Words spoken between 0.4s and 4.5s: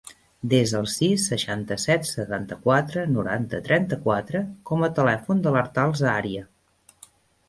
Desa el sis, seixanta-set, setanta-quatre, noranta, trenta-quatre